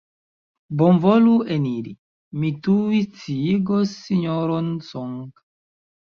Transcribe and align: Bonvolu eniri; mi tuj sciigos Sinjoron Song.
Bonvolu 0.77 1.33
eniri; 1.55 1.91
mi 2.43 2.49
tuj 2.67 3.01
sciigos 3.17 3.93
Sinjoron 4.07 4.71
Song. 4.87 5.21